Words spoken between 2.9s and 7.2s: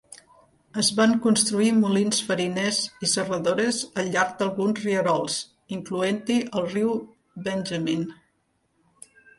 i serradores al llarg d'alguns rierols, incloent-hi el riu